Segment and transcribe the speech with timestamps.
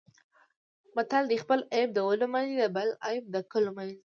[0.95, 3.97] متل دی: خپل عیب د ولو منځ د بل عیب د کلو منځ دی.